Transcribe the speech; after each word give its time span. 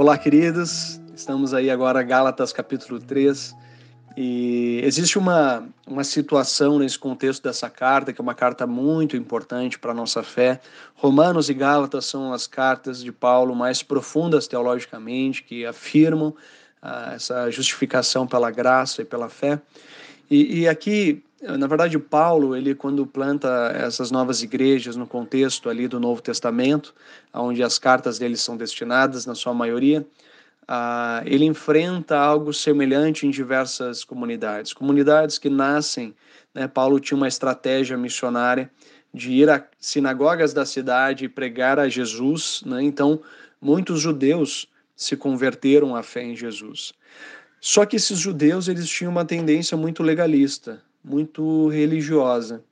Olá, 0.00 0.16
queridos. 0.16 0.98
Estamos 1.14 1.52
aí 1.52 1.68
agora, 1.68 2.02
Gálatas 2.02 2.54
capítulo 2.54 2.98
3. 2.98 3.54
E 4.16 4.80
existe 4.82 5.18
uma, 5.18 5.68
uma 5.86 6.04
situação 6.04 6.78
nesse 6.78 6.98
contexto 6.98 7.42
dessa 7.42 7.68
carta, 7.68 8.10
que 8.10 8.18
é 8.18 8.22
uma 8.22 8.34
carta 8.34 8.66
muito 8.66 9.14
importante 9.14 9.78
para 9.78 9.90
a 9.90 9.94
nossa 9.94 10.22
fé. 10.22 10.58
Romanos 10.94 11.50
e 11.50 11.52
Gálatas 11.52 12.06
são 12.06 12.32
as 12.32 12.46
cartas 12.46 13.02
de 13.02 13.12
Paulo 13.12 13.54
mais 13.54 13.82
profundas 13.82 14.48
teologicamente, 14.48 15.42
que 15.42 15.66
afirmam 15.66 16.34
ah, 16.80 17.12
essa 17.14 17.50
justificação 17.50 18.26
pela 18.26 18.50
graça 18.50 19.02
e 19.02 19.04
pela 19.04 19.28
fé. 19.28 19.60
E, 20.30 20.60
e 20.60 20.66
aqui 20.66 21.22
na 21.40 21.66
verdade, 21.66 21.98
Paulo, 21.98 22.54
ele 22.54 22.74
quando 22.74 23.06
planta 23.06 23.72
essas 23.74 24.10
novas 24.10 24.42
igrejas 24.42 24.94
no 24.94 25.06
contexto 25.06 25.70
ali 25.70 25.88
do 25.88 25.98
Novo 25.98 26.20
Testamento, 26.20 26.94
onde 27.32 27.62
as 27.62 27.78
cartas 27.78 28.18
dele 28.18 28.36
são 28.36 28.56
destinadas, 28.56 29.24
na 29.24 29.34
sua 29.34 29.54
maioria, 29.54 30.06
uh, 30.68 31.24
ele 31.24 31.46
enfrenta 31.46 32.18
algo 32.18 32.52
semelhante 32.52 33.26
em 33.26 33.30
diversas 33.30 34.04
comunidades. 34.04 34.74
Comunidades 34.74 35.38
que 35.38 35.48
nascem, 35.48 36.14
né, 36.54 36.68
Paulo 36.68 37.00
tinha 37.00 37.16
uma 37.16 37.28
estratégia 37.28 37.96
missionária 37.96 38.70
de 39.12 39.32
ir 39.32 39.48
a 39.48 39.66
sinagogas 39.78 40.52
da 40.52 40.66
cidade 40.66 41.24
e 41.24 41.28
pregar 41.28 41.78
a 41.78 41.88
Jesus, 41.88 42.62
né, 42.66 42.82
então 42.82 43.20
muitos 43.60 44.00
judeus 44.00 44.68
se 44.94 45.16
converteram 45.16 45.96
à 45.96 46.02
fé 46.02 46.22
em 46.22 46.36
Jesus. 46.36 46.92
Só 47.60 47.86
que 47.86 47.96
esses 47.96 48.18
judeus 48.18 48.68
eles 48.68 48.88
tinham 48.88 49.10
uma 49.10 49.24
tendência 49.24 49.76
muito 49.76 50.02
legalista, 50.02 50.82
muito 51.02 51.68
religiosa. 51.68 52.62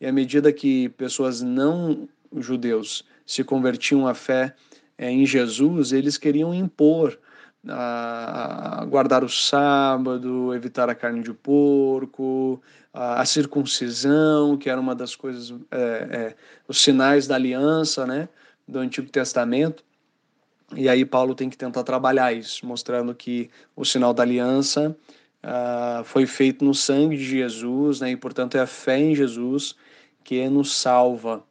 E 0.00 0.06
à 0.06 0.12
medida 0.12 0.52
que 0.52 0.88
pessoas 0.90 1.40
não 1.42 2.08
judeus 2.36 3.04
se 3.26 3.42
convertiam 3.42 4.06
à 4.06 4.14
fé 4.14 4.54
é, 4.96 5.10
em 5.10 5.24
Jesus, 5.24 5.92
eles 5.92 6.16
queriam 6.16 6.54
impor 6.54 7.18
a, 7.66 8.82
a 8.82 8.84
guardar 8.84 9.24
o 9.24 9.28
sábado, 9.28 10.54
evitar 10.54 10.88
a 10.88 10.94
carne 10.94 11.22
de 11.22 11.32
porco, 11.32 12.62
a, 12.92 13.20
a 13.20 13.24
circuncisão, 13.24 14.56
que 14.56 14.70
era 14.70 14.80
uma 14.80 14.94
das 14.94 15.16
coisas, 15.16 15.54
é, 15.70 15.78
é, 15.78 16.36
os 16.66 16.80
sinais 16.80 17.26
da 17.26 17.34
aliança, 17.34 18.06
né, 18.06 18.28
do 18.66 18.78
Antigo 18.78 19.08
Testamento. 19.10 19.84
E 20.76 20.88
aí 20.88 21.04
Paulo 21.04 21.34
tem 21.34 21.48
que 21.48 21.56
tentar 21.56 21.82
trabalhar 21.82 22.32
isso, 22.32 22.66
mostrando 22.66 23.14
que 23.14 23.50
o 23.74 23.84
sinal 23.84 24.12
da 24.12 24.22
aliança 24.22 24.94
uh, 25.44 26.04
foi 26.04 26.26
feito 26.26 26.64
no 26.64 26.74
sangue 26.74 27.16
de 27.16 27.24
Jesus, 27.24 28.00
né, 28.00 28.10
e 28.10 28.16
portanto 28.16 28.56
é 28.56 28.60
a 28.60 28.66
fé 28.66 28.98
em 28.98 29.14
Jesus 29.14 29.74
que 30.24 30.48
nos 30.48 30.74
salva. 30.74 31.42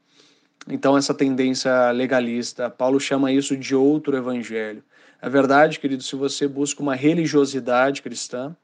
Então, 0.69 0.97
essa 0.97 1.13
tendência 1.13 1.91
legalista, 1.91 2.69
Paulo 2.69 2.99
chama 2.99 3.31
isso 3.31 3.55
de 3.55 3.73
outro 3.73 4.17
evangelho. 4.17 4.83
É 5.21 5.30
verdade, 5.30 5.80
querido, 5.80 6.03
se 6.03 6.15
você 6.15 6.47
busca 6.47 6.81
uma 6.81 6.93
religiosidade 6.93 8.02
cristã, 8.02 8.55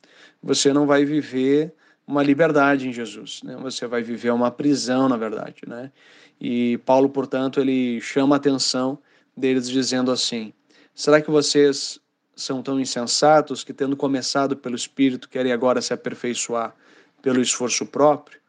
você 0.41 0.73
não 0.73 0.85
vai 0.85 1.05
viver 1.05 1.73
uma 2.05 2.21
liberdade 2.21 2.87
em 2.87 2.93
Jesus, 2.93 3.41
né? 3.43 3.55
Você 3.61 3.87
vai 3.87 4.03
viver 4.03 4.31
uma 4.31 4.51
prisão, 4.51 5.07
na 5.07 5.15
verdade, 5.15 5.61
né? 5.65 5.91
E 6.39 6.77
Paulo, 6.79 7.09
portanto, 7.09 7.61
ele 7.61 8.01
chama 8.01 8.35
a 8.35 8.37
atenção 8.37 8.99
deles 9.35 9.69
dizendo 9.69 10.11
assim: 10.11 10.53
Será 10.93 11.21
que 11.21 11.31
vocês 11.31 11.99
são 12.35 12.61
tão 12.61 12.79
insensatos 12.79 13.63
que, 13.63 13.73
tendo 13.73 13.95
começado 13.95 14.57
pelo 14.57 14.75
Espírito, 14.75 15.29
querem 15.29 15.51
agora 15.51 15.81
se 15.81 15.93
aperfeiçoar 15.93 16.75
pelo 17.21 17.41
esforço 17.41 17.85
próprio. 17.85 18.39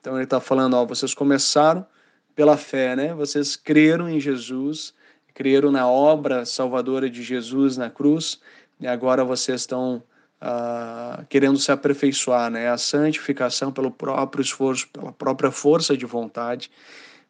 Então 0.00 0.14
ele 0.14 0.24
está 0.24 0.40
falando, 0.40 0.74
ó, 0.74 0.84
vocês 0.84 1.14
começaram 1.14 1.86
pela 2.34 2.56
fé, 2.56 2.94
né? 2.94 3.14
Vocês 3.14 3.56
creram 3.56 4.08
em 4.08 4.20
Jesus, 4.20 4.94
creram 5.32 5.70
na 5.70 5.88
obra 5.88 6.44
salvadora 6.44 7.08
de 7.08 7.22
Jesus 7.22 7.76
na 7.76 7.90
cruz, 7.90 8.40
e 8.80 8.86
agora 8.86 9.24
vocês 9.24 9.62
estão 9.62 10.02
uh, 10.42 11.24
querendo 11.28 11.58
se 11.58 11.72
aperfeiçoar, 11.72 12.50
né? 12.50 12.68
A 12.68 12.76
santificação 12.76 13.72
pelo 13.72 13.90
próprio 13.90 14.42
esforço, 14.42 14.88
pela 14.88 15.12
própria 15.12 15.50
força 15.50 15.96
de 15.96 16.06
vontade. 16.06 16.70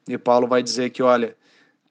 E 0.08 0.18
Paulo 0.18 0.46
vai 0.46 0.62
dizer 0.62 0.90
que, 0.90 1.02
olha, 1.02 1.36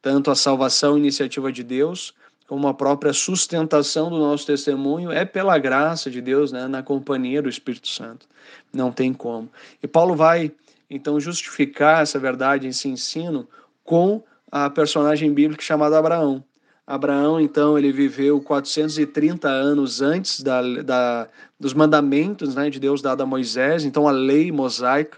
tanto 0.02 0.30
a 0.30 0.36
salvação 0.36 0.98
iniciativa 0.98 1.52
de 1.52 1.64
Deus, 1.64 2.14
como 2.48 2.68
a 2.68 2.74
própria 2.74 3.14
sustentação 3.14 4.10
do 4.10 4.18
nosso 4.18 4.46
testemunho 4.46 5.12
é 5.12 5.26
pela 5.26 5.58
graça 5.58 6.12
de 6.12 6.22
Deus, 6.22 6.52
né, 6.52 6.68
na 6.68 6.84
companhia 6.84 7.42
do 7.42 7.50
Espírito 7.50 7.88
Santo. 7.88 8.28
Não 8.74 8.92
tem 8.92 9.14
como. 9.14 9.50
E 9.82 9.88
Paulo 9.88 10.16
vai 10.16 10.52
então 10.90 11.20
justificar 11.20 12.04
essa 12.04 12.20
verdade, 12.20 12.68
esse 12.68 12.88
ensino, 12.88 13.48
com 13.84 14.24
a 14.52 14.70
personagem 14.70 15.34
bíblica 15.34 15.64
chamada 15.64 15.98
Abraão. 15.98 16.44
Abraão, 16.86 17.40
então, 17.40 17.78
ele 17.78 17.94
viveu 17.94 18.42
430 18.42 19.48
anos 19.48 20.02
antes 20.02 20.42
da, 20.42 20.62
da, 20.84 21.30
dos 21.58 21.74
mandamentos 21.74 22.54
né, 22.56 22.70
de 22.70 22.78
Deus 22.78 23.02
dado 23.02 23.24
a 23.24 23.26
Moisés, 23.26 23.86
então 23.86 24.08
a 24.08 24.12
lei 24.12 24.52
mosaica, 24.52 25.18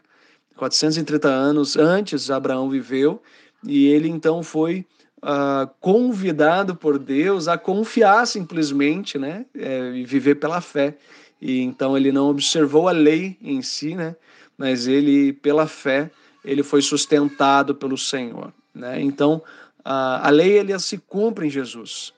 430 0.56 1.28
anos 1.28 1.76
antes 1.76 2.30
Abraão 2.30 2.70
viveu, 2.70 3.22
e 3.64 3.88
ele 3.88 4.08
então 4.08 4.44
foi 4.44 4.86
uh, 5.26 5.68
convidado 5.80 6.76
por 6.76 7.00
Deus 7.00 7.48
a 7.48 7.58
confiar 7.58 8.28
simplesmente, 8.28 9.18
né, 9.18 9.46
é, 9.58 9.92
e 9.96 10.06
viver 10.06 10.36
pela 10.36 10.62
fé. 10.62 10.96
E 11.42 11.62
então 11.62 11.98
ele 11.98 12.12
não 12.12 12.30
observou 12.30 12.88
a 12.88 12.92
lei 12.92 13.38
em 13.42 13.62
si, 13.62 13.96
né, 13.96 14.16
mas 14.56 14.88
ele 14.88 15.34
pela 15.34 15.68
fé 15.68 16.12
ele 16.44 16.62
foi 16.62 16.82
sustentado 16.82 17.74
pelo 17.74 17.98
Senhor, 17.98 18.54
né? 18.74 19.02
Então 19.02 19.42
uh, 19.80 20.22
a 20.22 20.30
lei 20.30 20.60
ele 20.60 20.78
se 20.78 21.00
cumpre 21.00 21.48
em 21.48 21.50
Jesus. 21.50 22.14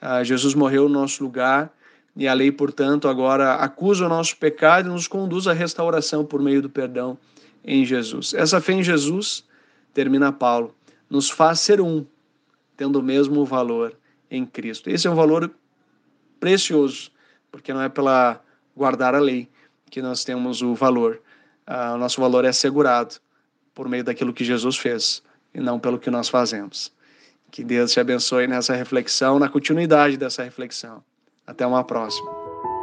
Uh, 0.00 0.22
Jesus 0.22 0.54
morreu 0.54 0.88
no 0.88 1.00
nosso 1.00 1.24
lugar 1.24 1.72
e 2.16 2.28
a 2.28 2.32
lei, 2.32 2.52
portanto, 2.52 3.08
agora 3.08 3.54
acusa 3.54 4.06
o 4.06 4.08
nosso 4.08 4.36
pecado 4.36 4.88
e 4.88 4.92
nos 4.92 5.08
conduz 5.08 5.48
à 5.48 5.52
restauração 5.52 6.24
por 6.24 6.40
meio 6.40 6.62
do 6.62 6.70
perdão 6.70 7.18
em 7.64 7.84
Jesus. 7.84 8.32
Essa 8.32 8.60
fé 8.60 8.74
em 8.74 8.82
Jesus, 8.82 9.44
termina 9.92 10.30
Paulo, 10.30 10.72
nos 11.10 11.28
faz 11.28 11.58
ser 11.58 11.80
um, 11.80 12.06
tendo 12.76 12.98
o 12.98 13.02
mesmo 13.02 13.44
valor 13.44 13.96
em 14.30 14.44
Cristo. 14.44 14.90
Esse 14.90 15.06
é 15.06 15.10
um 15.10 15.14
valor 15.14 15.50
precioso, 16.40 17.10
porque 17.50 17.72
não 17.72 17.82
é 17.82 17.88
pela 17.88 18.40
guardar 18.76 19.14
a 19.14 19.20
lei 19.20 19.48
que 19.90 20.02
nós 20.02 20.24
temos 20.24 20.62
o 20.62 20.74
valor. 20.74 21.20
Uh, 21.68 21.94
o 21.94 21.98
nosso 21.98 22.20
valor 22.20 22.44
é 22.44 22.48
assegurado 22.48 23.16
por 23.74 23.88
meio 23.88 24.04
daquilo 24.04 24.32
que 24.32 24.44
Jesus 24.44 24.76
fez 24.76 25.22
e 25.54 25.60
não 25.60 25.78
pelo 25.78 25.98
que 25.98 26.10
nós 26.10 26.28
fazemos. 26.28 26.92
Que 27.50 27.62
Deus 27.62 27.92
te 27.92 28.00
abençoe 28.00 28.46
nessa 28.46 28.74
reflexão, 28.74 29.38
na 29.38 29.48
continuidade 29.48 30.16
dessa 30.16 30.42
reflexão. 30.42 31.02
Até 31.46 31.66
uma 31.66 31.84
próxima. 31.84 32.73